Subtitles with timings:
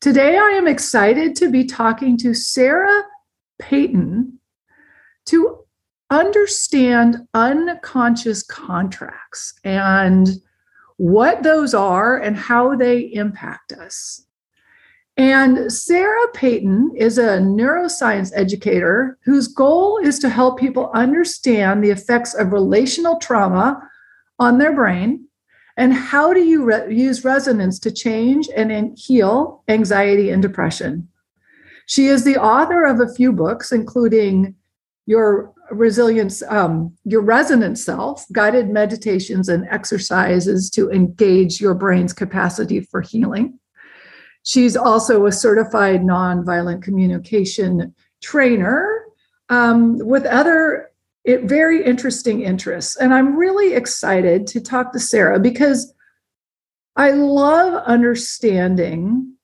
[0.00, 3.02] Today, I am excited to be talking to Sarah
[3.58, 4.38] Peyton
[5.26, 5.58] to
[6.08, 10.30] understand unconscious contracts and
[10.96, 14.24] what those are and how they impact us.
[15.18, 21.90] And Sarah Peyton is a neuroscience educator whose goal is to help people understand the
[21.90, 23.86] effects of relational trauma
[24.38, 25.26] on their brain
[25.80, 31.08] and how do you re- use resonance to change and heal anxiety and depression.
[31.86, 34.56] She is the author of a few books, including
[35.06, 42.80] Your Resilience, um, Your Resonant Self, guided meditations and exercises to engage your brain's capacity
[42.82, 43.58] for healing.
[44.42, 49.06] She's also a certified nonviolent communication trainer
[49.48, 50.89] um, with other
[51.24, 52.96] it, very interesting interests.
[52.96, 55.92] And I'm really excited to talk to Sarah because
[56.96, 59.34] I love understanding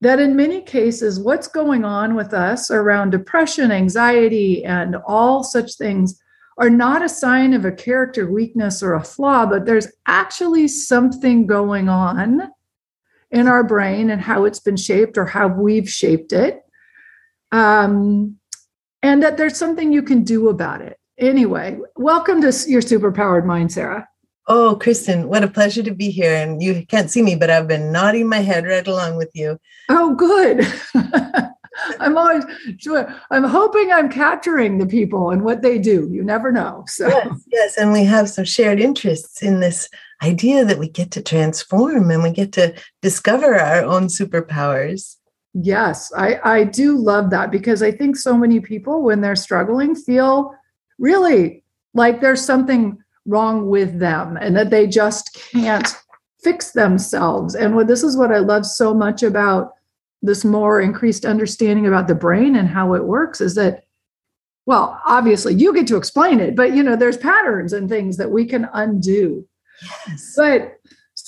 [0.00, 5.76] that in many cases, what's going on with us around depression, anxiety, and all such
[5.76, 6.20] things
[6.58, 11.46] are not a sign of a character weakness or a flaw, but there's actually something
[11.46, 12.50] going on
[13.30, 16.60] in our brain and how it's been shaped or how we've shaped it.
[17.50, 18.38] Um,
[19.02, 20.98] and that there's something you can do about it.
[21.18, 24.08] Anyway, welcome to your superpowered mind, Sarah.
[24.48, 26.34] Oh, Kristin, what a pleasure to be here.
[26.34, 29.58] And you can't see me, but I've been nodding my head right along with you.
[29.88, 30.66] Oh, good.
[32.00, 32.44] I'm always
[32.78, 33.14] sure.
[33.30, 36.08] I'm hoping I'm capturing the people and what they do.
[36.10, 36.84] You never know.
[36.86, 39.88] So yes, yes, and we have some shared interests in this
[40.22, 45.16] idea that we get to transform and we get to discover our own superpowers.
[45.54, 49.94] Yes, I, I do love that because I think so many people, when they're struggling,
[49.94, 50.54] feel
[50.98, 51.62] really
[51.94, 55.94] like there's something wrong with them and that they just can't
[56.42, 57.54] fix themselves.
[57.54, 59.72] And what this is what I love so much about
[60.22, 63.84] this more increased understanding about the brain and how it works is that
[64.66, 68.30] well obviously you get to explain it but you know there's patterns and things that
[68.30, 69.46] we can undo
[70.06, 70.78] yes but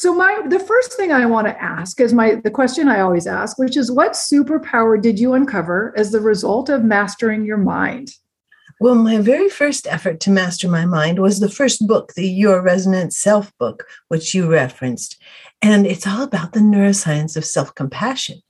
[0.05, 3.27] so my the first thing I want to ask is my the question I always
[3.27, 8.11] ask, which is what superpower did you uncover as the result of mastering your mind?
[8.81, 12.61] Well, my very first effort to master my mind was the first book, the Your
[12.61, 15.17] Resonant Self book, which you referenced.
[15.63, 18.43] And it's all about the neuroscience of self-compassion.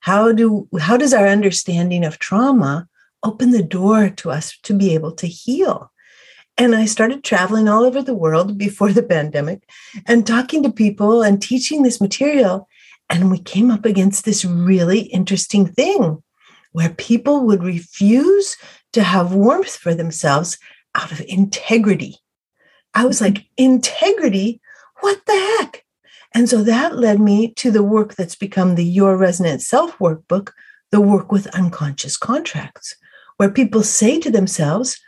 [0.00, 2.88] How do how does our understanding of trauma
[3.22, 5.91] open the door to us to be able to heal?
[6.62, 9.68] And I started traveling all over the world before the pandemic
[10.06, 12.68] and talking to people and teaching this material.
[13.10, 16.22] And we came up against this really interesting thing
[16.70, 18.56] where people would refuse
[18.92, 20.56] to have warmth for themselves
[20.94, 22.18] out of integrity.
[22.94, 24.60] I was like, integrity?
[25.00, 25.84] What the heck?
[26.32, 30.52] And so that led me to the work that's become the Your Resonant Self workbook,
[30.92, 32.94] the work with unconscious contracts,
[33.38, 35.00] where people say to themselves,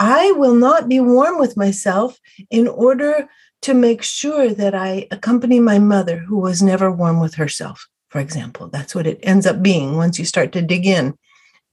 [0.00, 2.18] I will not be warm with myself
[2.48, 3.28] in order
[3.60, 8.18] to make sure that I accompany my mother, who was never warm with herself, for
[8.18, 8.68] example.
[8.68, 11.18] That's what it ends up being once you start to dig in.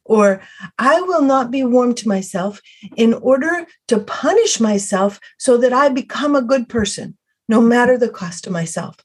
[0.03, 0.41] Or
[0.77, 2.61] I will not be warm to myself
[2.97, 7.17] in order to punish myself so that I become a good person,
[7.47, 8.97] no matter the cost to myself.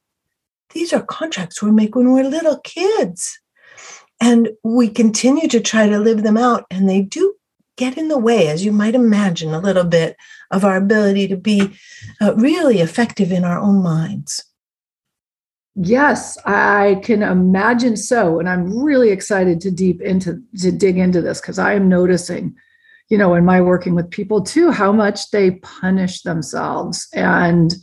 [0.75, 3.38] These are contracts we make when we're little kids.
[4.21, 7.34] And we continue to try to live them out, and they do
[7.82, 10.16] get in the way, as you might imagine, a little bit
[10.53, 11.60] of our ability to be
[12.20, 14.44] uh, really effective in our own minds.
[15.75, 21.20] Yes, I can imagine so, and I'm really excited to deep into to dig into
[21.23, 22.55] this because I am noticing,
[23.08, 27.75] you know, in my working with people too, how much they punish themselves, and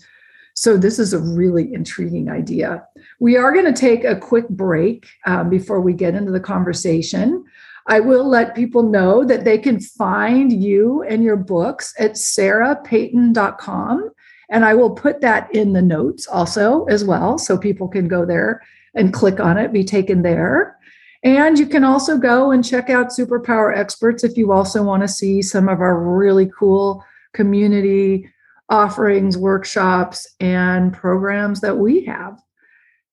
[0.54, 2.86] so this is a really intriguing idea.
[3.19, 7.44] We are going to take a quick break um, before we get into the conversation.
[7.90, 14.12] I will let people know that they can find you and your books at sarahpeyton.com.
[14.52, 17.40] And I will put that in the notes also as well.
[17.40, 18.62] So people can go there
[18.94, 20.78] and click on it, be taken there.
[21.24, 25.08] And you can also go and check out Superpower Experts if you also want to
[25.08, 27.04] see some of our really cool
[27.34, 28.30] community
[28.70, 32.40] offerings, workshops, and programs that we have.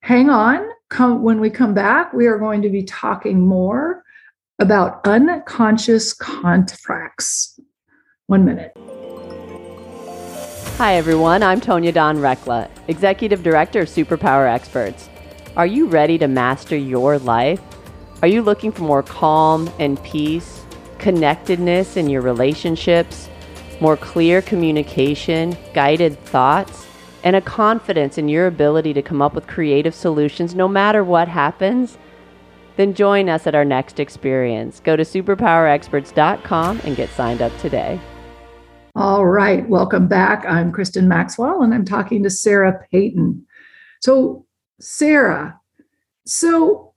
[0.00, 0.69] Hang on.
[0.90, 4.05] come when we come back, we are going to be talking more
[4.58, 7.60] about unconscious contracts.
[8.26, 8.72] One minute.
[10.78, 11.42] Hi, everyone.
[11.42, 15.10] I'm Tonya Don Rekla, Executive Director of Superpower Experts.
[15.56, 17.60] Are you ready to master your life?
[18.22, 20.64] Are you looking for more calm and peace,
[20.98, 23.28] connectedness in your relationships,
[23.80, 26.86] more clear communication, guided thoughts,
[27.24, 31.28] and a confidence in your ability to come up with creative solutions no matter what
[31.28, 31.98] happens?
[32.76, 34.81] Then join us at our next experience.
[34.81, 38.00] Go to superpowerexperts.com and get signed up today.
[38.94, 40.44] All right, welcome back.
[40.46, 43.46] I'm Kristin Maxwell and I'm talking to Sarah Peyton.
[44.00, 44.46] So,
[44.81, 45.61] Sarah,
[46.26, 46.94] so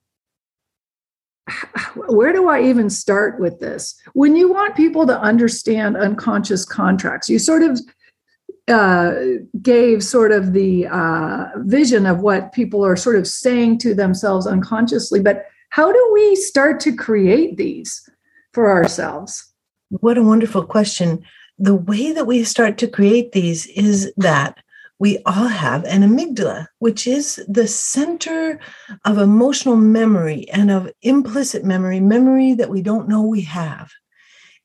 [1.96, 4.00] where do I even start with this?
[4.14, 7.80] When you want people to understand unconscious contracts, you sort of
[8.68, 9.16] uh,
[9.62, 14.46] gave sort of the uh, vision of what people are sort of saying to themselves
[14.46, 18.07] unconsciously, but how do we start to create these
[18.54, 19.51] for ourselves?
[19.89, 21.24] What a wonderful question.
[21.57, 24.57] The way that we start to create these is that
[25.00, 28.60] we all have an amygdala, which is the center
[29.06, 33.92] of emotional memory and of implicit memory, memory that we don't know we have.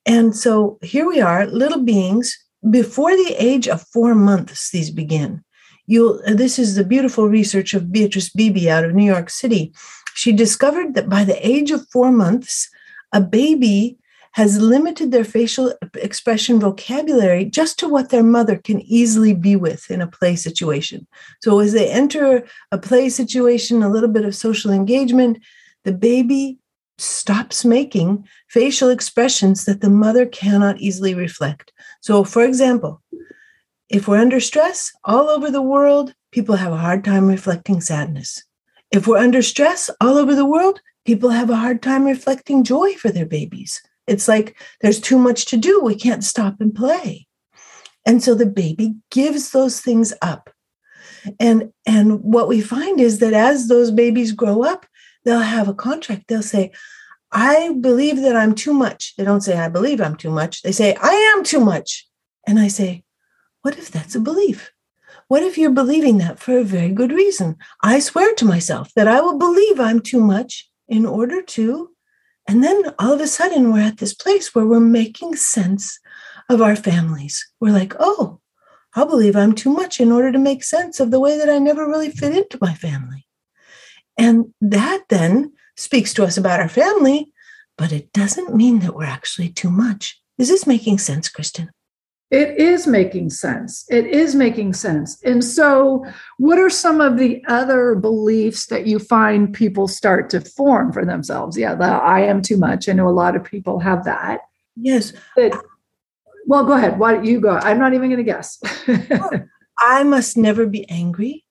[0.05, 2.37] And so here we are, little beings.
[2.69, 5.43] Before the age of four months, these begin.
[5.87, 9.73] You'll, this is the beautiful research of Beatrice Beebe out of New York City.
[10.15, 12.69] She discovered that by the age of four months,
[13.11, 13.97] a baby
[14.31, 19.91] has limited their facial expression vocabulary just to what their mother can easily be with
[19.91, 21.05] in a play situation.
[21.41, 25.37] So as they enter a play situation, a little bit of social engagement,
[25.83, 26.59] the baby
[26.97, 31.73] stops making facial expressions that the mother cannot easily reflect.
[32.01, 33.01] So, for example,
[33.89, 38.43] if we're under stress all over the world, people have a hard time reflecting sadness.
[38.95, 42.93] If we're under stress all over the world, people have a hard time reflecting joy
[42.93, 43.81] for their babies.
[44.07, 45.81] It's like there's too much to do.
[45.81, 47.27] We can't stop and play.
[48.05, 50.49] And so the baby gives those things up.
[51.41, 54.85] And and what we find is that as those babies grow up,
[55.25, 56.29] they'll have a contract.
[56.29, 56.71] They'll say,
[57.33, 59.13] I believe that I'm too much.
[59.17, 60.61] They don't say, I believe I'm too much.
[60.61, 62.07] They say, I am too much.
[62.47, 63.03] And I say,
[63.61, 64.71] what if that's a belief?
[65.27, 67.57] What if you're believing that for a very good reason?
[67.81, 71.95] I swear to myself that I will believe I'm too much in order to
[72.47, 75.99] and then all of a sudden, we're at this place where we're making sense
[76.49, 77.45] of our families.
[77.59, 78.39] We're like, oh,
[78.95, 81.57] I believe I'm too much in order to make sense of the way that I
[81.57, 83.25] never really fit into my family.
[84.17, 87.31] And that then speaks to us about our family,
[87.77, 90.21] but it doesn't mean that we're actually too much.
[90.37, 91.69] Is this making sense, Kristin?
[92.31, 93.85] It is making sense.
[93.89, 95.21] It is making sense.
[95.23, 96.03] And so,
[96.37, 101.05] what are some of the other beliefs that you find people start to form for
[101.05, 101.55] themselves?
[101.55, 102.89] Yeah, the I am too much.
[102.89, 104.41] I know a lot of people have that.
[104.75, 105.13] Yes.
[105.35, 105.55] But,
[106.47, 106.97] well, go ahead.
[106.97, 107.57] Why don't you go?
[107.57, 108.59] I'm not even going to guess.
[109.77, 111.45] I must never be angry.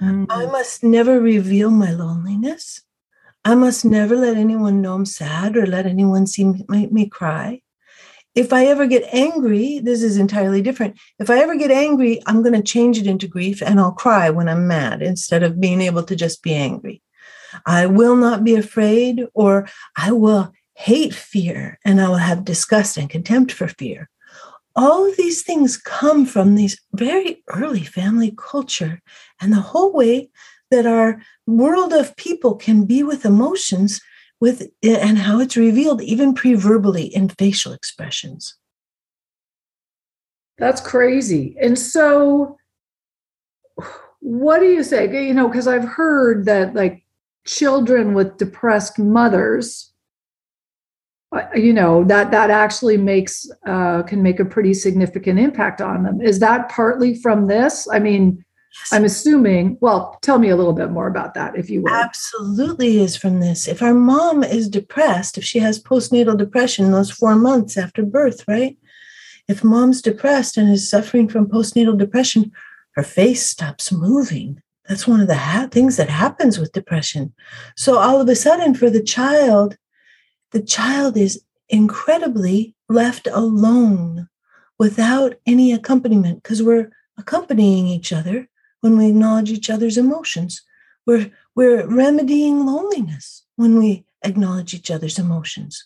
[0.00, 0.30] Mm-hmm.
[0.30, 2.82] I must never reveal my loneliness.
[3.44, 7.62] I must never let anyone know I'm sad or let anyone see me, me cry
[8.38, 10.96] if I ever get angry, this is entirely different.
[11.18, 14.30] If I ever get angry, I'm going to change it into grief and I'll cry
[14.30, 17.02] when I'm mad instead of being able to just be angry.
[17.66, 22.96] I will not be afraid, or I will hate fear and I will have disgust
[22.96, 24.08] and contempt for fear.
[24.76, 29.02] All of these things come from these very early family culture
[29.40, 30.30] and the whole way
[30.70, 34.00] that our world of people can be with emotions
[34.40, 38.56] with and how it's revealed even pre-verbally in facial expressions.
[40.58, 41.56] That's crazy.
[41.60, 42.56] And so
[44.20, 45.04] what do you say?
[45.26, 47.04] You know because i've heard that like
[47.46, 49.92] children with depressed mothers
[51.30, 56.02] uh, you know that that actually makes uh, can make a pretty significant impact on
[56.02, 56.22] them.
[56.22, 57.86] Is that partly from this?
[57.92, 58.44] I mean
[58.92, 61.92] I'm assuming, well, tell me a little bit more about that, if you will.
[61.92, 63.68] Absolutely is from this.
[63.68, 68.44] If our mom is depressed, if she has postnatal depression those four months after birth,
[68.46, 68.76] right?
[69.48, 72.52] If mom's depressed and is suffering from postnatal depression,
[72.92, 74.62] her face stops moving.
[74.88, 77.34] That's one of the ha- things that happens with depression.
[77.76, 79.76] So all of a sudden, for the child,
[80.52, 84.28] the child is incredibly left alone
[84.78, 88.48] without any accompaniment because we're accompanying each other
[88.80, 90.62] when we acknowledge each other's emotions.
[91.06, 95.84] We're, we're remedying loneliness when we acknowledge each other's emotions.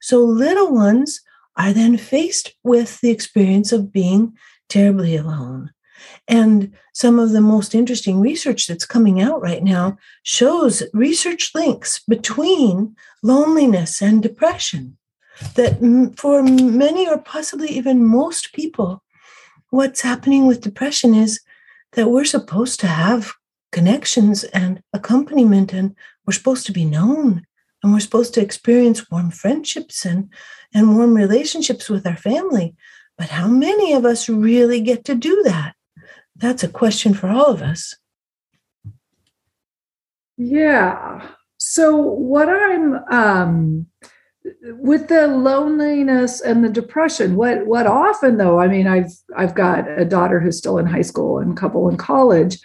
[0.00, 1.20] So little ones
[1.56, 4.36] are then faced with the experience of being
[4.68, 5.70] terribly alone.
[6.28, 12.00] And some of the most interesting research that's coming out right now shows research links
[12.08, 14.96] between loneliness and depression.
[15.54, 15.78] That
[16.16, 19.02] for many or possibly even most people,
[19.70, 21.40] what's happening with depression is
[21.92, 23.32] that we're supposed to have
[23.72, 25.94] connections and accompaniment, and
[26.26, 27.44] we're supposed to be known,
[27.82, 30.30] and we're supposed to experience warm friendships and,
[30.74, 32.74] and warm relationships with our family.
[33.16, 35.74] But how many of us really get to do that?
[36.36, 37.94] That's a question for all of us.
[40.36, 41.28] Yeah.
[41.58, 43.86] So, what I'm um,
[44.62, 49.88] with the loneliness and the depression, what what often though, I mean, I've I've got
[49.88, 52.58] a daughter who's still in high school and a couple in college,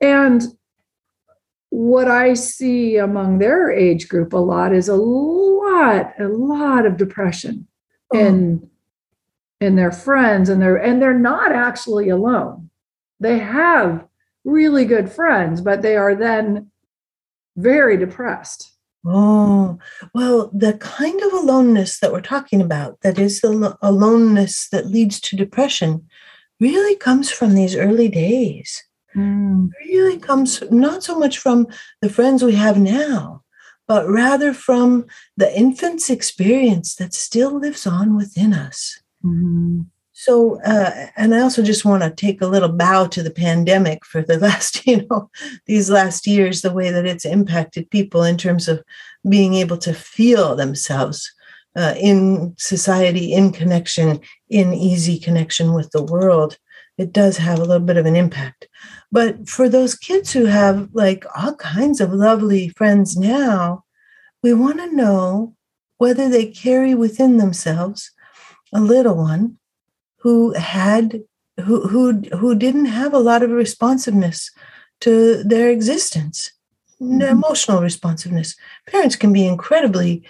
[0.00, 0.42] and
[1.70, 6.96] what I see among their age group a lot is a lot, a lot of
[6.96, 7.66] depression
[8.14, 8.18] oh.
[8.18, 8.70] in
[9.60, 12.70] in their friends, and they're and they're not actually alone.
[13.20, 14.06] They have
[14.44, 16.70] really good friends, but they are then
[17.56, 18.77] very depressed.
[19.06, 19.78] Oh,
[20.14, 25.20] well, the kind of aloneness that we're talking about, that is the aloneness that leads
[25.20, 26.06] to depression,
[26.60, 28.84] really comes from these early days.
[29.16, 29.70] Mm.
[29.86, 31.66] Really comes not so much from
[32.02, 33.42] the friends we have now,
[33.86, 39.00] but rather from the infant's experience that still lives on within us.
[39.24, 39.82] Mm-hmm.
[40.28, 44.04] So, uh, and I also just want to take a little bow to the pandemic
[44.04, 45.30] for the last, you know,
[45.64, 48.84] these last years, the way that it's impacted people in terms of
[49.26, 51.32] being able to feel themselves
[51.76, 54.20] uh, in society, in connection,
[54.50, 56.58] in easy connection with the world.
[56.98, 58.68] It does have a little bit of an impact.
[59.10, 63.84] But for those kids who have like all kinds of lovely friends now,
[64.42, 65.54] we want to know
[65.96, 68.10] whether they carry within themselves
[68.74, 69.58] a little one
[70.18, 71.22] who had
[71.64, 74.50] who who who didn't have a lot of responsiveness
[75.00, 76.52] to their existence
[77.00, 77.22] mm-hmm.
[77.22, 78.56] emotional responsiveness
[78.86, 80.24] parents can be incredibly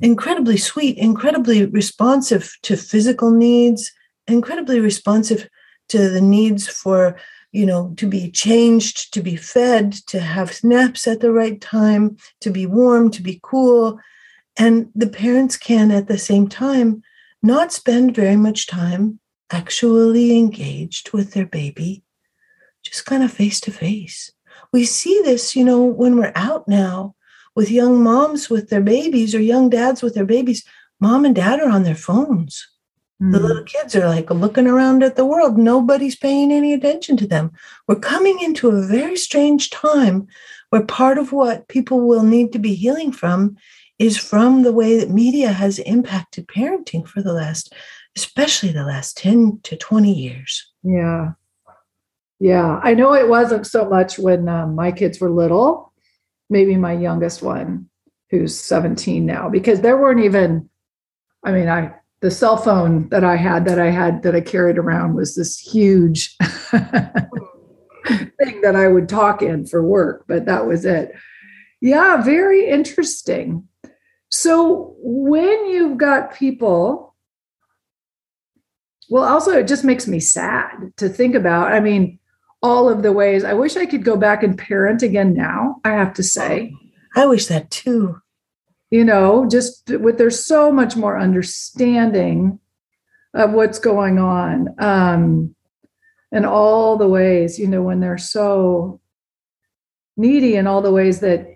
[0.00, 3.92] incredibly sweet incredibly responsive to physical needs
[4.26, 5.48] incredibly responsive
[5.88, 7.16] to the needs for
[7.52, 12.16] you know to be changed to be fed to have naps at the right time
[12.40, 13.98] to be warm to be cool
[14.56, 17.02] and the parents can at the same time
[17.42, 19.20] not spend very much time
[19.54, 22.02] actually engaged with their baby,
[22.82, 24.32] just kind of face to face.
[24.72, 27.14] We see this, you know, when we're out now
[27.54, 30.64] with young moms with their babies or young dads with their babies.
[31.00, 32.66] Mom and dad are on their phones.
[33.22, 33.32] Mm.
[33.32, 35.56] The little kids are like looking around at the world.
[35.56, 37.52] Nobody's paying any attention to them.
[37.86, 40.26] We're coming into a very strange time
[40.70, 43.56] where part of what people will need to be healing from
[43.98, 47.72] is from the way that media has impacted parenting for the last
[48.16, 50.72] especially the last 10 to 20 years.
[50.82, 51.32] Yeah.
[52.38, 52.80] Yeah.
[52.82, 55.92] I know it wasn't so much when um, my kids were little,
[56.50, 57.88] maybe my youngest one,
[58.30, 60.68] who's 17 now, because there weren't even,
[61.44, 64.78] I mean, I, the cell phone that I had that I had that I carried
[64.78, 66.36] around was this huge
[66.70, 71.12] thing that I would talk in for work, but that was it.
[71.80, 73.68] Yeah, very interesting.
[74.30, 77.13] So when you've got people
[79.08, 81.72] well, also, it just makes me sad to think about.
[81.72, 82.18] I mean,
[82.62, 85.90] all of the ways I wish I could go back and parent again now, I
[85.90, 86.74] have to say.
[87.14, 88.20] I wish that too.
[88.90, 92.58] You know, just with there's so much more understanding
[93.34, 94.74] of what's going on.
[94.78, 95.54] Um,
[96.32, 99.00] and all the ways, you know, when they're so
[100.16, 101.46] needy and all the ways that,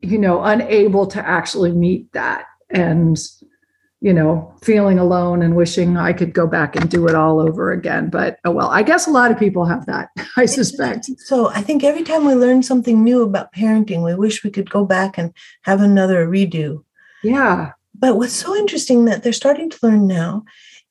[0.00, 2.44] you know, unable to actually meet that.
[2.70, 3.18] And
[4.02, 7.70] you know, feeling alone and wishing I could go back and do it all over
[7.70, 8.10] again.
[8.10, 11.08] But oh well, I guess a lot of people have that, I suspect.
[11.18, 14.68] So I think every time we learn something new about parenting, we wish we could
[14.68, 15.32] go back and
[15.62, 16.82] have another redo.
[17.22, 17.72] Yeah.
[17.94, 20.42] But what's so interesting that they're starting to learn now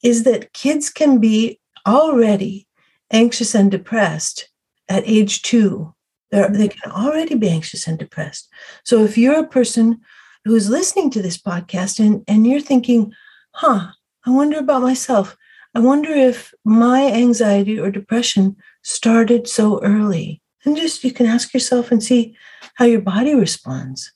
[0.01, 2.65] is that kids can be already
[3.12, 4.48] anxious and depressed
[4.88, 5.94] at age two.
[6.30, 8.48] They're, they can already be anxious and depressed.
[8.86, 10.00] So if you're a person
[10.45, 13.13] who's listening to this podcast and, and you're thinking,
[13.53, 13.91] huh,
[14.25, 15.38] I wonder about myself.
[15.74, 20.41] I wonder if my anxiety or depression started so early.
[20.65, 22.36] And just you can ask yourself and see
[22.75, 24.12] how your body responds.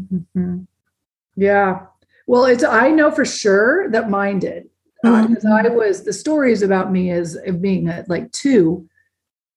[0.00, 0.60] Mm-hmm.
[1.36, 1.86] Yeah.
[2.26, 4.68] Well, it's I know for sure that mine did
[5.02, 5.66] because uh, mm-hmm.
[5.66, 8.88] I was the stories about me as being at like two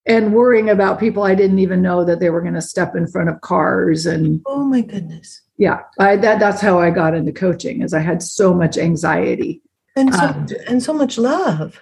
[0.06, 3.08] and worrying about people I didn't even know that they were going to step in
[3.08, 5.42] front of cars and oh my goodness.
[5.58, 9.62] Yeah I, that that's how i got into coaching is i had so much anxiety.
[9.96, 11.82] And so um, and so much love.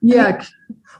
[0.00, 0.44] Yeah.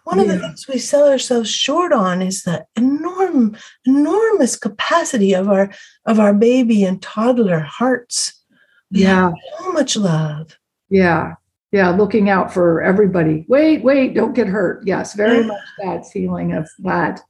[0.04, 5.48] One of the things we sell ourselves short on is the enormous, enormous capacity of
[5.48, 5.70] our
[6.04, 8.42] of our baby and toddler hearts.
[8.90, 10.58] We yeah, so much love.
[10.90, 11.34] Yeah,
[11.74, 13.44] yeah, looking out for everybody.
[13.48, 14.86] Wait, wait, don't get hurt.
[14.86, 17.20] Yes, very much that feeling of that.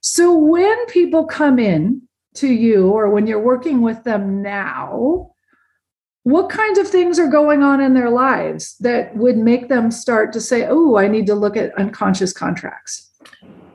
[0.00, 2.02] So when people come in
[2.34, 5.30] to you or when you're working with them now,
[6.24, 10.32] what kinds of things are going on in their lives that would make them start
[10.32, 13.08] to say, oh, I need to look at unconscious contracts?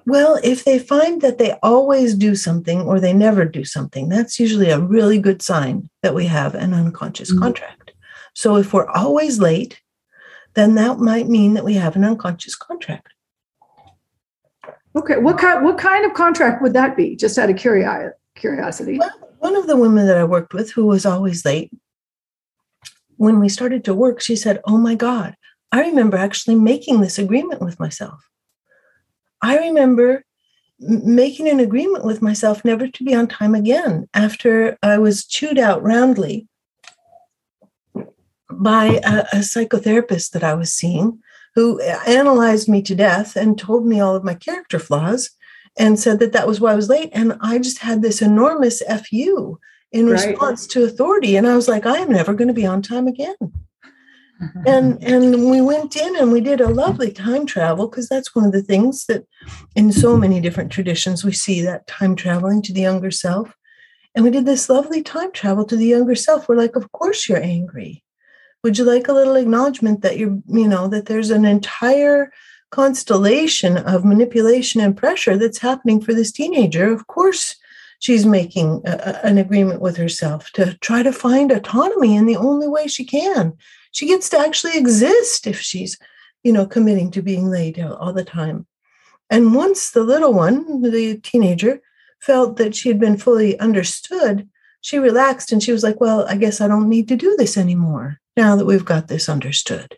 [0.05, 4.41] Well, if they find that they always do something or they never do something, that's
[4.41, 7.43] usually a really good sign that we have an unconscious mm-hmm.
[7.43, 7.93] contract.
[8.33, 9.79] So if we're always late,
[10.55, 13.13] then that might mean that we have an unconscious contract.
[14.95, 17.15] Okay, what kind what kind of contract would that be?
[17.15, 18.97] Just out of curiosity.
[18.97, 21.71] Well, one of the women that I worked with who was always late
[23.17, 25.35] when we started to work, she said, Oh my God,
[25.71, 28.29] I remember actually making this agreement with myself.
[29.41, 30.24] I remember
[30.79, 35.57] making an agreement with myself never to be on time again after I was chewed
[35.57, 36.47] out roundly
[38.51, 41.19] by a, a, psychotherapist that I was seeing
[41.55, 45.31] who analyzed me to death and told me all of my character flaws
[45.77, 47.09] and said that that was why I was late.
[47.13, 49.59] And I just had this enormous FU
[49.91, 50.27] in right.
[50.27, 51.35] response to authority.
[51.35, 53.35] And I was like, I am never going to be on time again.
[54.65, 58.45] and and we went in and we did a lovely time travel because that's one
[58.45, 59.25] of the things that
[59.75, 63.55] in so many different traditions we see that time traveling to the younger self
[64.13, 67.29] and we did this lovely time travel to the younger self we're like of course
[67.29, 68.03] you're angry
[68.65, 72.34] would you like a little acknowledgement that you're you know that there's an entire
[72.72, 77.55] constellation of manipulation and pressure that's happening for this teenager of course
[78.00, 82.67] she's making a, an agreement with herself to try to find autonomy in the only
[82.67, 83.53] way she can.
[83.91, 85.98] She gets to actually exist if she's,
[86.43, 88.65] you know, committing to being laid all the time.
[89.29, 91.81] And once the little one, the teenager,
[92.19, 94.50] felt that she had been fully understood,
[94.86, 97.58] she relaxed and she was like, Well, I guess I don't need to do this
[97.58, 99.98] anymore now that we've got this understood,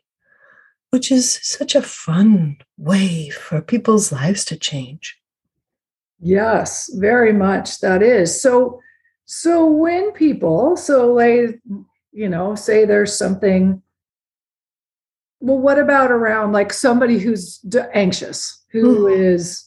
[0.91, 5.19] which is such a fun way for people's lives to change.
[6.21, 8.41] Yes, very much that is.
[8.41, 8.79] So
[9.25, 11.59] so when people, so like,
[12.13, 13.81] you know, say there's something
[15.41, 17.59] well what about around like somebody who's
[17.93, 19.21] anxious, who mm-hmm.
[19.21, 19.66] is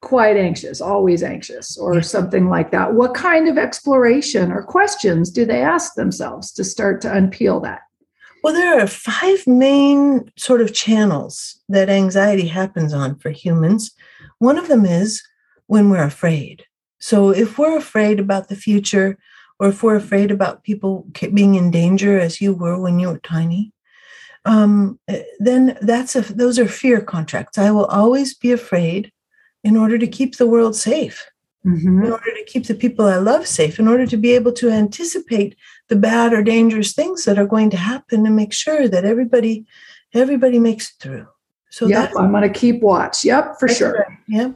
[0.00, 2.94] quite anxious, always anxious or something like that.
[2.94, 7.80] What kind of exploration or questions do they ask themselves to start to unpeel that?
[8.42, 13.92] Well, there are five main sort of channels that anxiety happens on for humans.
[14.38, 15.22] One of them is
[15.66, 16.64] when we're afraid.
[16.98, 19.18] So if we're afraid about the future,
[19.58, 23.18] or if we're afraid about people being in danger, as you were when you were
[23.18, 23.72] tiny,
[24.46, 27.58] um, eh, then that's a, those are fear contracts.
[27.58, 29.12] I will always be afraid
[29.62, 31.26] in order to keep the world safe,
[31.66, 32.04] mm-hmm.
[32.04, 34.70] in order to keep the people I love safe, in order to be able to
[34.70, 35.56] anticipate
[35.88, 39.66] the bad or dangerous things that are going to happen and make sure that everybody
[40.12, 41.28] everybody makes it through.
[41.70, 43.24] So yep, I'm going to keep watch.
[43.24, 44.06] Yep, for sure.
[44.08, 44.18] Right.
[44.28, 44.54] Yep.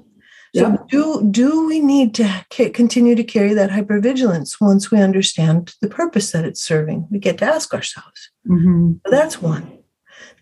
[0.57, 0.77] So yeah.
[0.89, 6.31] do do we need to continue to carry that hypervigilance once we understand the purpose
[6.31, 7.09] that it's serving?
[7.11, 8.31] We get to ask ourselves.
[8.49, 8.95] Mm-hmm.
[9.05, 9.79] So that's one.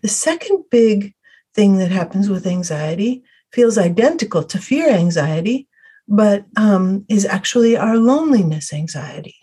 [0.01, 1.15] The second big
[1.55, 3.23] thing that happens with anxiety
[3.53, 5.67] feels identical to fear anxiety,
[6.07, 9.35] but um, is actually our loneliness anxiety,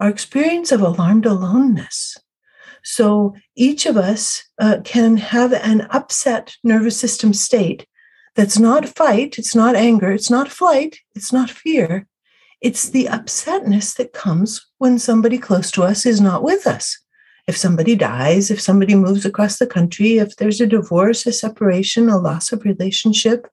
[0.00, 2.16] our experience of alarmed aloneness.
[2.82, 7.86] So each of us uh, can have an upset nervous system state
[8.34, 12.06] that's not fight, it's not anger, it's not flight, it's not fear.
[12.60, 16.98] It's the upsetness that comes when somebody close to us is not with us.
[17.46, 22.08] If somebody dies, if somebody moves across the country, if there's a divorce, a separation,
[22.08, 23.46] a loss of relationship,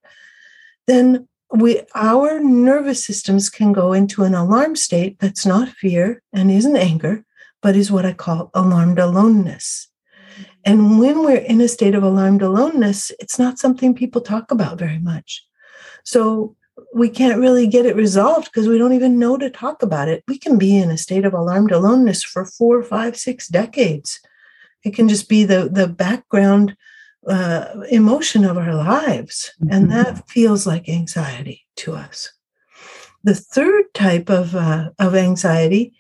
[0.88, 6.50] then we our nervous systems can go into an alarm state that's not fear and
[6.50, 7.26] isn't anger,
[7.62, 9.88] but is what I call alarmed aloneness.
[10.34, 10.44] Mm-hmm.
[10.64, 14.80] And when we're in a state of alarmed aloneness, it's not something people talk about
[14.80, 15.46] very much.
[16.06, 16.56] So
[16.94, 20.24] we can't really get it resolved because we don't even know to talk about it.
[20.28, 24.20] We can be in a state of alarmed aloneness for four, five, six decades.
[24.84, 26.76] It can just be the, the background
[27.28, 29.52] uh, emotion of our lives.
[29.62, 29.74] Mm-hmm.
[29.74, 32.32] And that feels like anxiety to us.
[33.24, 35.94] The third type of, uh, of anxiety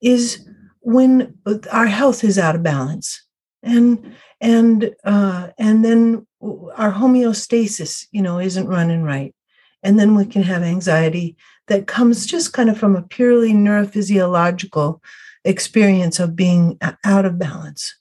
[0.00, 0.48] is
[0.80, 1.36] when
[1.72, 3.26] our health is out of balance
[3.62, 6.26] and and uh, and then
[6.76, 9.34] our homeostasis you know isn't running right
[9.88, 11.34] and then we can have anxiety
[11.66, 15.00] that comes just kind of from a purely neurophysiological
[15.46, 17.94] experience of being out of balance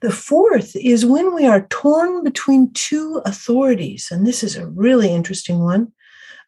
[0.00, 4.12] The fourth is when we are torn between two authorities.
[4.12, 5.92] And this is a really interesting one.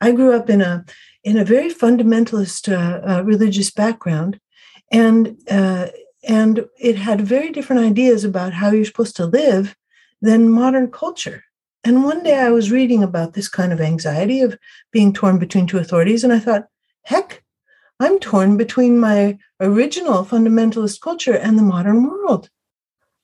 [0.00, 0.84] I grew up in a
[1.24, 4.38] in a very fundamentalist uh, uh, religious background,
[4.90, 5.88] and uh,
[6.22, 9.74] and it had very different ideas about how you're supposed to live
[10.22, 11.42] than modern culture.
[11.82, 14.58] And one day I was reading about this kind of anxiety of
[14.92, 16.66] being torn between two authorities, and I thought,
[17.04, 17.42] heck,
[17.98, 22.48] I'm torn between my original fundamentalist culture and the modern world.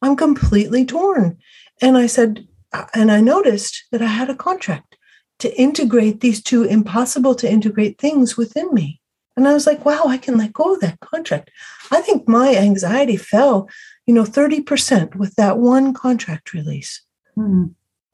[0.03, 1.39] I'm completely torn.
[1.81, 4.97] And I said, uh, and I noticed that I had a contract
[5.39, 9.01] to integrate these two impossible to integrate things within me.
[9.37, 11.51] And I was like, wow, I can let go of that contract.
[11.91, 13.69] I think my anxiety fell,
[14.07, 17.03] you know, 30% with that one contract release.
[17.37, 17.67] Mm-hmm.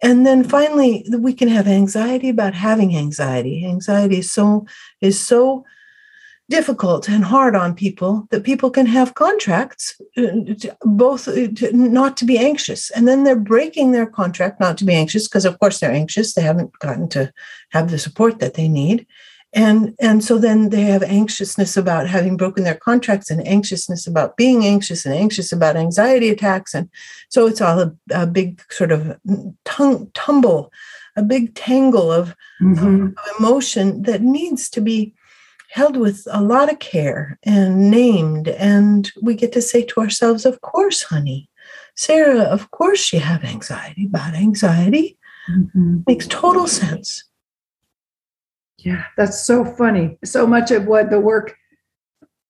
[0.02, 3.64] And then finally, we can have anxiety about having anxiety.
[3.64, 4.66] Anxiety is so
[5.00, 5.64] is so
[6.50, 10.26] difficult and hard on people that people can have contracts uh,
[10.82, 12.90] both uh, not to be anxious.
[12.90, 16.34] And then they're breaking their contract not to be anxious because of course they're anxious.
[16.34, 17.32] They haven't gotten to
[17.70, 19.06] have the support that they need
[19.54, 24.36] and and so then they have anxiousness about having broken their contracts and anxiousness about
[24.36, 26.88] being anxious and anxious about anxiety attacks and
[27.28, 29.18] so it's all a, a big sort of
[29.64, 30.70] tongue, tumble
[31.16, 33.06] a big tangle of, mm-hmm.
[33.06, 35.14] of emotion that needs to be
[35.70, 40.44] held with a lot of care and named and we get to say to ourselves
[40.44, 41.48] of course honey
[41.96, 45.16] sarah of course you have anxiety about anxiety
[45.50, 46.00] mm-hmm.
[46.06, 47.24] makes total sense
[48.84, 50.18] yeah, that's so funny.
[50.24, 51.56] So much of what the work,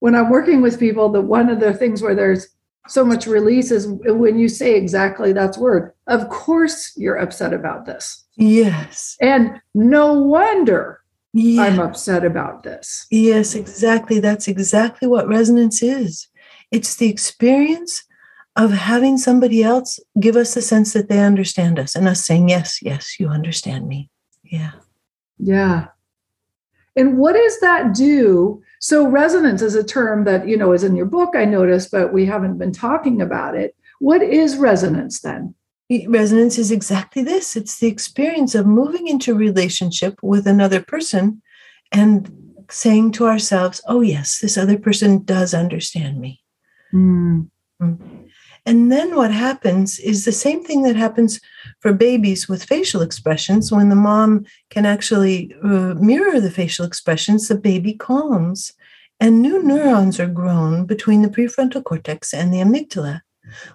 [0.01, 2.49] when I'm working with people, the one of the things where there's
[2.89, 5.93] so much release is when you say exactly that's word.
[6.07, 8.25] Of course, you're upset about this.
[8.37, 9.17] Yes.
[9.21, 11.63] And no wonder yeah.
[11.63, 13.07] I'm upset about this.
[13.11, 14.21] Yes, exactly.
[14.21, 16.29] That's exactly what resonance is.
[16.71, 18.05] It's the experience
[18.57, 22.51] of having somebody else give us the sense that they understand us and us saying,
[22.51, 24.11] Yes, yes, you understand me.
[24.45, 24.73] Yeah.
[25.39, 25.87] Yeah.
[26.97, 28.63] And what does that do?
[28.81, 32.13] So resonance is a term that, you know, is in your book, I noticed, but
[32.13, 33.75] we haven't been talking about it.
[33.99, 35.55] What is resonance then?
[36.09, 37.57] Resonance is exactly this.
[37.57, 41.43] It's the experience of moving into relationship with another person
[41.91, 42.31] and
[42.71, 46.43] saying to ourselves, oh, yes, this other person does understand me.
[46.93, 47.49] Mm.
[47.81, 48.29] Mm.
[48.65, 51.41] And then what happens is the same thing that happens
[51.81, 53.73] for babies with facial expressions.
[53.73, 58.73] When the mom can actually uh, mirror the facial expressions, the baby calms.
[59.19, 63.23] And new neurons are grown between the prefrontal cortex and the amygdala.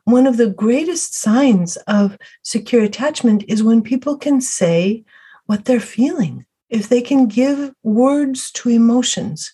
[0.06, 5.04] One of the greatest signs of secure attachment is when people can say
[5.46, 6.46] what they're feeling.
[6.70, 9.54] If they can give words to emotions,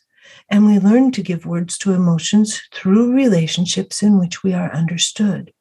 [0.54, 5.52] and we learn to give words to emotions through relationships in which we are understood.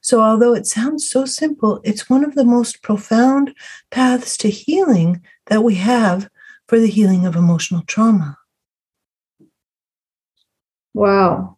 [0.00, 3.54] So, although it sounds so simple, it's one of the most profound
[3.92, 6.28] paths to healing that we have
[6.66, 8.36] for the healing of emotional trauma.
[10.94, 11.56] Wow.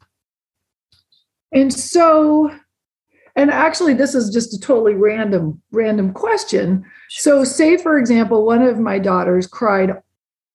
[1.53, 2.55] And so,
[3.37, 6.85] and actually, this is just a totally random, random question.
[7.09, 9.95] So, say, for example, one of my daughters cried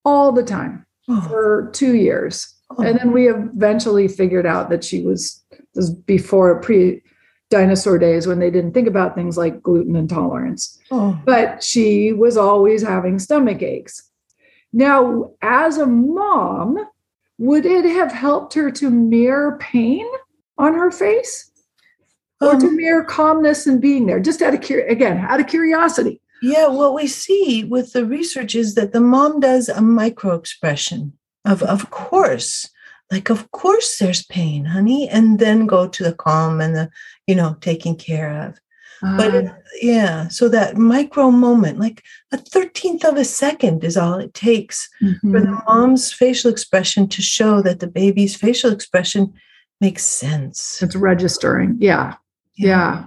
[0.03, 0.85] all the time.
[1.27, 2.53] For two years.
[2.71, 2.83] Oh.
[2.83, 5.43] And then we eventually figured out that she was,
[5.75, 7.01] was before pre
[7.49, 10.79] dinosaur days when they didn't think about things like gluten intolerance.
[10.91, 11.19] Oh.
[11.25, 14.09] But she was always having stomach aches.
[14.73, 16.77] Now, as a mom,
[17.37, 20.05] would it have helped her to mirror pain
[20.57, 21.51] on her face?
[22.41, 25.47] Or um, to mirror calmness and being there, just out of cur- again, out of
[25.47, 26.21] curiosity.
[26.41, 31.13] Yeah, what we see with the research is that the mom does a micro expression
[31.45, 32.69] of, of course,
[33.11, 36.89] like, of course there's pain, honey, and then go to the calm and the,
[37.27, 38.59] you know, taking care of.
[39.03, 39.55] Uh, but it, ah.
[39.81, 44.89] yeah, so that micro moment, like a 13th of a second is all it takes
[45.01, 45.31] mm-hmm.
[45.31, 45.65] for the mm-hmm.
[45.67, 49.33] mom's facial expression to show that the baby's facial expression
[49.81, 50.81] makes sense.
[50.81, 51.77] It's registering.
[51.79, 52.15] Yeah.
[52.55, 52.67] Yeah.
[52.67, 53.05] yeah.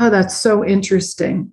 [0.00, 1.52] Oh, that's so interesting.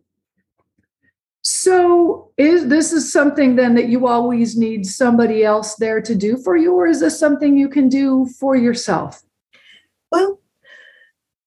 [1.43, 6.37] So is this is something then that you always need somebody else there to do
[6.37, 9.23] for you or is this something you can do for yourself?
[10.11, 10.39] Well,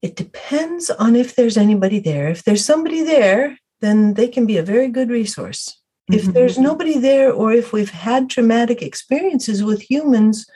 [0.02, 2.28] it depends on if there's anybody there.
[2.28, 5.80] If there's somebody there, then they can be a very good resource.
[6.10, 6.18] Mm-hmm.
[6.18, 10.46] If there's nobody there or if we've had traumatic experiences with humans,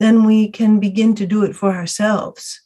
[0.00, 2.62] then we can begin to do it for ourselves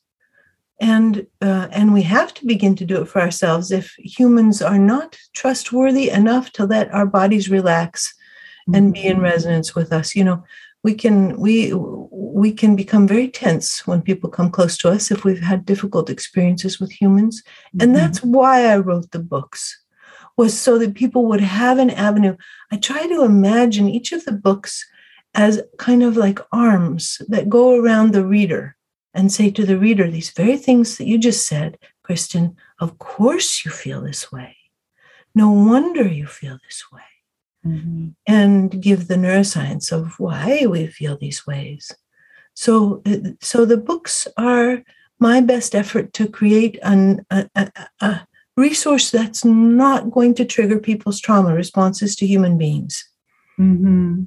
[0.83, 4.79] and uh, and we have to begin to do it for ourselves if humans are
[4.79, 8.15] not trustworthy enough to let our bodies relax
[8.75, 9.25] and be in mm-hmm.
[9.25, 10.45] resonance with us you know
[10.83, 11.73] we can we
[12.11, 16.11] we can become very tense when people come close to us if we've had difficult
[16.11, 17.43] experiences with humans
[17.73, 17.95] and mm-hmm.
[17.95, 19.79] that's why i wrote the books
[20.37, 22.37] was so that people would have an avenue
[22.73, 24.85] i try to imagine each of the books
[25.35, 28.77] as kind of like arms that go around the reader
[29.15, 33.65] and say to the reader these very things that you just said kristin of course
[33.65, 34.57] you feel this way
[35.35, 37.01] no wonder you feel this way
[37.67, 38.09] mm-hmm.
[38.27, 41.93] and give the neuroscience of why we feel these ways
[42.55, 44.83] so, uh, so the books are
[45.19, 47.71] my best effort to create an, a, a,
[48.01, 53.09] a resource that's not going to trigger people's trauma responses to human beings.
[53.59, 54.25] Mm-hmm.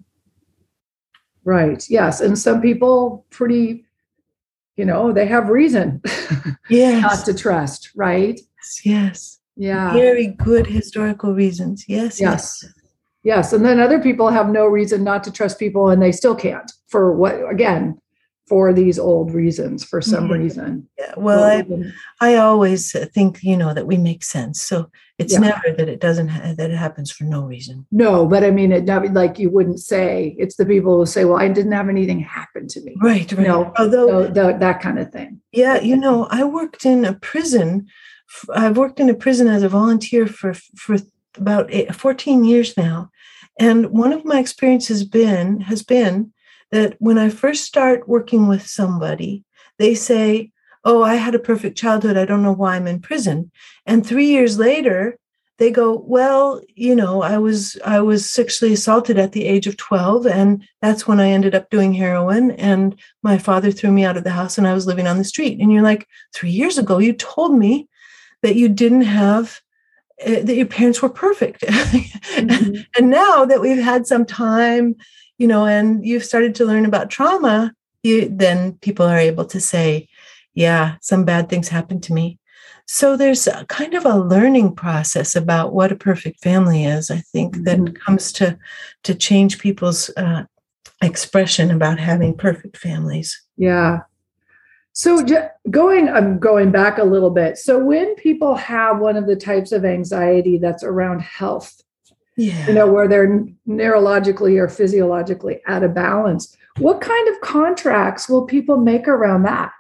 [1.43, 1.87] Right.
[1.89, 2.21] Yes.
[2.21, 3.84] And some people pretty,
[4.75, 6.01] you know, they have reason
[6.69, 7.01] yes.
[7.01, 8.39] not to trust, right?
[8.83, 9.39] Yes.
[9.55, 9.93] Yeah.
[9.93, 11.85] Very good historical reasons.
[11.87, 12.19] Yes.
[12.19, 12.61] Yes.
[12.61, 12.73] yes.
[13.23, 13.53] Yes.
[13.53, 16.71] And then other people have no reason not to trust people and they still can't
[16.87, 17.99] for what, again,
[18.47, 20.33] for these old reasons for some mm-hmm.
[20.33, 20.87] reason.
[20.97, 21.65] Yeah well I,
[22.21, 25.39] I always think you know that we make sense so it's yeah.
[25.39, 27.85] never that it doesn't ha- that it happens for no reason.
[27.91, 31.39] No but i mean it like you wouldn't say it's the people who say well
[31.39, 32.95] i didn't have anything happen to me.
[33.01, 33.47] Right right.
[33.47, 35.41] No although the, that kind of thing.
[35.51, 37.87] Yeah you know i worked in a prison
[38.53, 40.97] i've worked in a prison as a volunteer for for
[41.37, 43.09] about 14 years now
[43.59, 46.33] and one of my experiences been has been
[46.75, 49.43] that when I first start working with somebody,
[49.79, 50.51] they say,
[50.83, 52.15] Oh, I had a perfect childhood.
[52.15, 53.49] I don't know why I'm in prison.
[53.87, 55.17] And three years later,
[55.57, 59.77] they go, Well, you know, I was I was sexually assaulted at the age of
[59.77, 62.51] 12, and that's when I ended up doing heroin.
[62.51, 65.23] And my father threw me out of the house and I was living on the
[65.23, 65.59] street.
[65.61, 67.87] And you're like, three years ago, you told me
[68.41, 69.61] that you didn't have
[70.25, 71.61] uh, that your parents were perfect.
[71.61, 72.81] mm-hmm.
[72.97, 74.95] and now that we've had some time
[75.37, 79.59] you know, and you've started to learn about trauma, you then people are able to
[79.59, 80.07] say,
[80.53, 82.39] yeah, some bad things happened to me.
[82.87, 87.09] So there's a kind of a learning process about what a perfect family is.
[87.09, 87.85] I think mm-hmm.
[87.85, 88.57] that comes to
[89.03, 90.43] to change people's uh,
[91.01, 93.41] expression about having perfect families.
[93.57, 94.01] Yeah.
[94.93, 95.25] So
[95.69, 97.57] going, I'm going back a little bit.
[97.57, 101.81] So when people have one of the types of anxiety that's around health,
[102.37, 102.67] yeah.
[102.67, 106.55] you know, where they're neurologically or physiologically out of balance.
[106.79, 109.71] What kind of contracts will people make around that?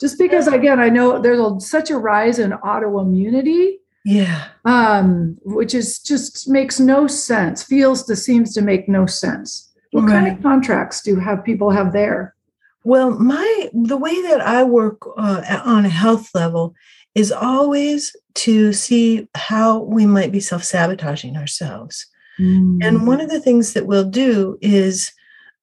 [0.00, 3.76] Just because, again, I know there's a, such a rise in autoimmunity.
[4.04, 4.48] Yeah.
[4.64, 9.70] Um, which is just makes no sense, feels to seems to make no sense.
[9.90, 10.12] What right.
[10.12, 12.34] kind of contracts do have people have there?
[12.82, 16.74] Well, my the way that I work uh, on a health level
[17.14, 22.06] is always to see how we might be self sabotaging ourselves.
[22.38, 22.78] Mm.
[22.82, 25.12] And one of the things that we'll do is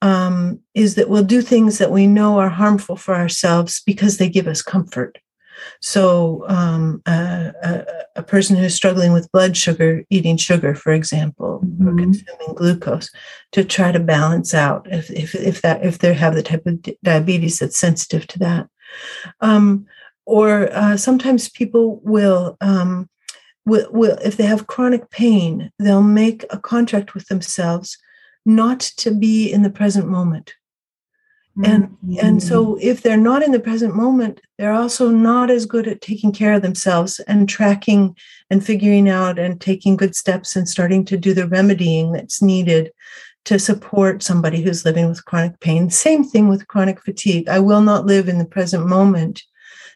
[0.01, 4.29] um, is that we'll do things that we know are harmful for ourselves because they
[4.29, 5.17] give us comfort.
[5.81, 7.85] So, um, a, a,
[8.17, 11.87] a, person who's struggling with blood sugar, eating sugar, for example, mm-hmm.
[11.87, 13.09] or consuming glucose,
[13.53, 16.79] to try to balance out if if if that if they have the type of
[17.03, 18.67] diabetes that's sensitive to that.
[19.41, 19.87] Um,
[20.27, 23.09] or uh, sometimes people will, um,
[23.65, 27.97] will, will, if they have chronic pain, they'll make a contract with themselves
[28.45, 30.53] not to be in the present moment.
[31.63, 32.17] And mm-hmm.
[32.21, 36.01] and so if they're not in the present moment, they're also not as good at
[36.01, 38.15] taking care of themselves and tracking
[38.51, 42.91] and figuring out and taking good steps and starting to do the remedying that's needed
[43.45, 45.89] to support somebody who's living with chronic pain.
[45.89, 47.49] Same thing with chronic fatigue.
[47.49, 49.41] I will not live in the present moment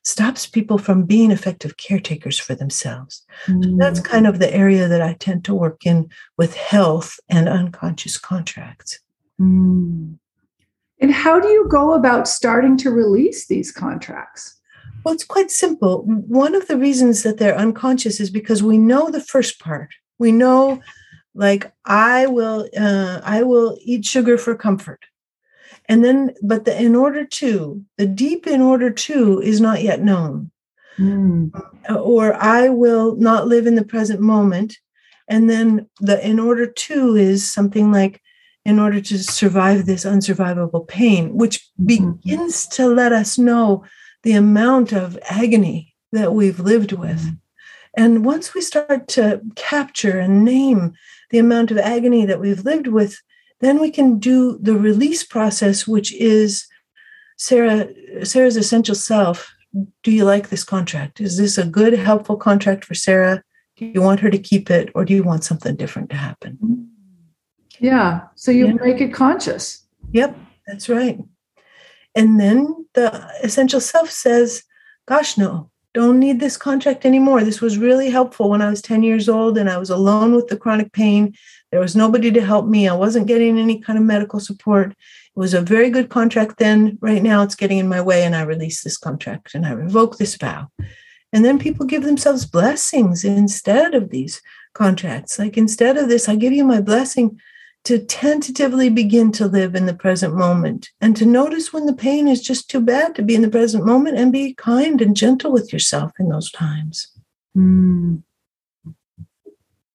[0.04, 3.26] stops people from being effective caretakers for themselves.
[3.46, 3.64] Mm.
[3.64, 7.48] So that's kind of the area that I tend to work in with health and
[7.48, 9.00] unconscious contracts.
[9.40, 10.18] Mm.
[11.00, 14.60] And how do you go about starting to release these contracts?
[15.04, 16.04] Well, it's quite simple.
[16.04, 19.90] One of the reasons that they're unconscious is because we know the first part.
[20.20, 20.82] We know,
[21.34, 25.06] like, I will, uh, I will eat sugar for comfort.
[25.90, 30.02] And then, but the in order to, the deep in order to is not yet
[30.02, 30.52] known.
[30.98, 31.52] Mm.
[31.90, 34.78] Or I will not live in the present moment.
[35.28, 38.22] And then the in order to is something like,
[38.64, 41.86] in order to survive this unsurvivable pain, which mm-hmm.
[41.86, 43.84] begins to let us know
[44.24, 47.20] the amount of agony that we've lived with.
[47.20, 47.36] Mm-hmm.
[47.98, 50.94] And once we start to capture and name
[51.32, 53.20] the amount of agony that we've lived with,
[53.62, 56.68] then we can do the release process, which is
[57.38, 57.88] Sarah,
[58.26, 59.54] Sarah's essential self.
[60.04, 61.22] Do you like this contract?
[61.22, 63.44] Is this a good, helpful contract for Sarah?
[63.78, 66.90] Do you want her to keep it or do you want something different to happen?
[67.80, 68.22] Yeah.
[68.36, 68.74] So you yeah.
[68.74, 69.88] make it conscious.
[70.12, 71.20] Yep, that's right.
[72.16, 74.64] And then the essential self says,
[75.08, 77.44] Gosh, no, don't need this contract anymore.
[77.44, 80.48] This was really helpful when I was 10 years old and I was alone with
[80.48, 81.34] the chronic pain.
[81.72, 82.88] There was nobody to help me.
[82.88, 84.92] I wasn't getting any kind of medical support.
[84.92, 86.98] It was a very good contract then.
[87.02, 90.18] Right now, it's getting in my way, and I release this contract and I revoke
[90.18, 90.70] this vow.
[91.34, 94.42] And then people give themselves blessings instead of these
[94.74, 95.40] contracts.
[95.40, 97.40] Like instead of this, I give you my blessing
[97.84, 102.28] to tentatively begin to live in the present moment and to notice when the pain
[102.28, 105.52] is just too bad to be in the present moment and be kind and gentle
[105.52, 107.12] with yourself in those times.
[107.58, 108.22] Mm.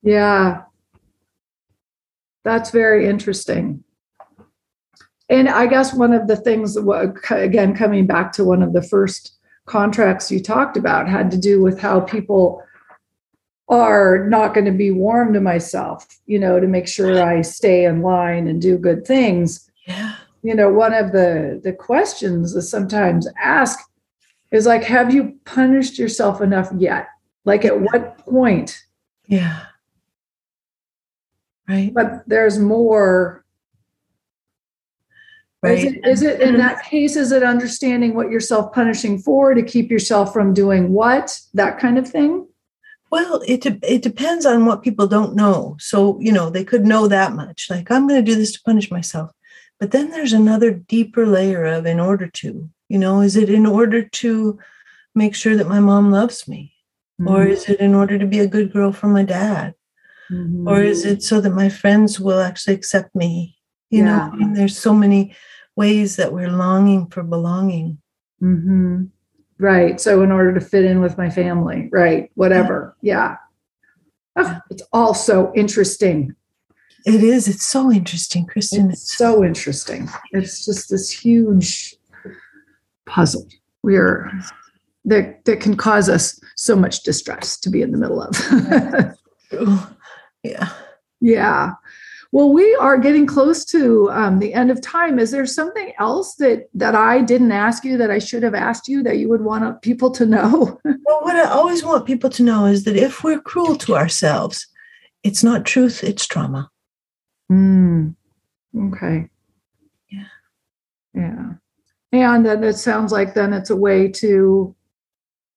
[0.02, 0.62] Yeah.
[2.44, 3.84] That's very interesting.
[5.28, 6.76] And I guess one of the things,
[7.30, 11.60] again, coming back to one of the first contracts you talked about, had to do
[11.60, 12.62] with how people
[13.68, 17.84] are not going to be warm to myself, you know, to make sure I stay
[17.84, 19.68] in line and do good things.
[19.86, 20.14] Yeah.
[20.42, 23.80] You know, one of the the questions that sometimes ask
[24.52, 27.08] is like, have you punished yourself enough yet?
[27.44, 28.80] Like at what point?
[29.26, 29.64] Yeah.
[31.68, 31.92] Right.
[31.92, 33.44] But there's more.
[35.62, 35.78] Right.
[35.78, 39.52] Is it, is it in that case, is it understanding what you're self punishing for
[39.54, 41.40] to keep yourself from doing what?
[41.54, 42.46] That kind of thing?
[43.10, 45.76] Well, it it depends on what people don't know.
[45.78, 47.68] So, you know, they could know that much.
[47.70, 49.30] Like, I'm going to do this to punish myself.
[49.78, 53.66] But then there's another deeper layer of in order to, you know, is it in
[53.66, 54.58] order to
[55.14, 56.72] make sure that my mom loves me?
[57.20, 57.28] Mm-hmm.
[57.28, 59.74] Or is it in order to be a good girl for my dad?
[60.30, 60.66] Mm-hmm.
[60.66, 63.58] Or is it so that my friends will actually accept me?
[63.90, 64.28] You yeah.
[64.28, 65.34] know, mean, there's so many
[65.76, 67.98] ways that we're longing for belonging.
[68.42, 69.04] Mm-hmm.
[69.58, 70.00] Right.
[70.00, 72.30] So in order to fit in with my family, right?
[72.34, 72.96] Whatever.
[73.00, 73.36] Yeah.
[74.36, 76.34] Oh, it's all so interesting.
[77.06, 77.48] It is.
[77.48, 78.90] It's so interesting, Kristin.
[78.92, 80.10] It's so interesting.
[80.32, 81.96] It's just this huge
[83.06, 83.48] puzzle.
[83.82, 84.30] We're
[85.06, 89.16] that that can cause us so much distress to be in the middle of.
[90.42, 90.68] yeah.
[91.20, 91.72] Yeah.
[92.36, 95.18] Well, we are getting close to um, the end of time.
[95.18, 98.88] Is there something else that that I didn't ask you that I should have asked
[98.88, 100.78] you that you would want people to know?
[100.84, 104.66] well, what I always want people to know is that if we're cruel to ourselves,
[105.22, 106.70] it's not truth; it's trauma.
[107.50, 108.14] Mm.
[108.78, 109.30] Okay.
[111.14, 111.54] Yeah.
[112.12, 112.34] Yeah.
[112.34, 114.76] And then it sounds like then it's a way to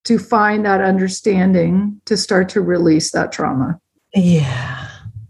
[0.06, 3.82] to find that understanding to start to release that trauma.
[4.16, 4.88] Yeah.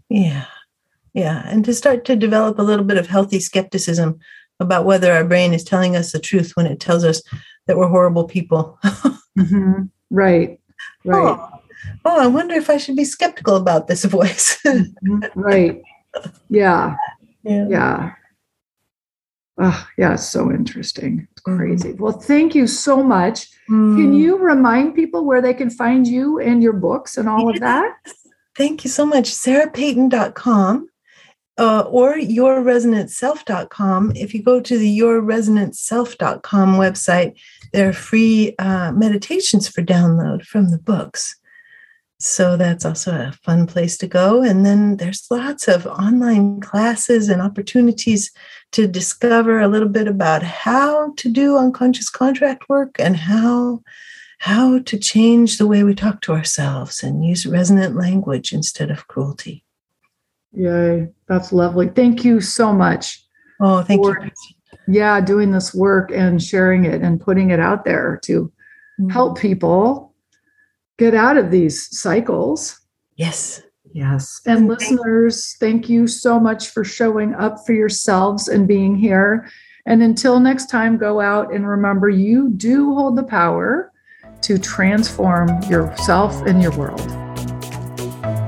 [0.08, 0.46] Yeah.
[1.12, 1.42] Yeah.
[1.46, 4.20] And to start to develop a little bit of healthy skepticism
[4.60, 7.22] about whether our brain is telling us the truth when it tells us
[7.66, 8.78] that we're horrible people.
[8.84, 9.84] mm-hmm.
[10.10, 10.60] Right.
[11.04, 11.38] Right.
[11.38, 11.48] Oh,
[12.04, 14.60] oh, I wonder if I should be skeptical about this voice.
[14.64, 15.24] mm-hmm.
[15.34, 15.82] Right.
[16.48, 16.96] Yeah.
[17.42, 17.66] Yeah.
[17.68, 18.12] Yeah.
[19.62, 21.26] Oh, yeah, it's so interesting.
[21.32, 21.58] It's mm-hmm.
[21.58, 21.88] crazy.
[21.90, 22.02] Mm-hmm.
[22.02, 23.48] Well, thank you so much.
[23.68, 23.96] Mm.
[23.96, 27.56] Can you remind people where they can find you and your books and all yes.
[27.56, 27.96] of that?
[28.56, 29.26] Thank you so much.
[29.26, 30.89] SarahPeyton.com
[31.60, 34.12] uh, or yourresonantself.com.
[34.16, 37.38] If you go to the yourresonantself.com website,
[37.74, 41.36] there are free uh, meditations for download from the books.
[42.18, 44.42] So that's also a fun place to go.
[44.42, 48.30] And then there's lots of online classes and opportunities
[48.72, 53.82] to discover a little bit about how to do unconscious contract work and how
[54.38, 59.06] how to change the way we talk to ourselves and use resonant language instead of
[59.06, 59.62] cruelty.
[60.52, 61.88] Yay, that's lovely.
[61.88, 63.24] Thank you so much.
[63.60, 64.30] Oh, thank for, you.
[64.88, 68.52] Yeah, doing this work and sharing it and putting it out there to
[69.00, 69.10] mm-hmm.
[69.10, 70.14] help people
[70.98, 72.80] get out of these cycles.
[73.16, 73.62] Yes.
[73.92, 74.40] Yes.
[74.46, 79.50] And listeners, thank you so much for showing up for yourselves and being here.
[79.86, 83.92] And until next time, go out and remember you do hold the power
[84.42, 87.19] to transform yourself and your world.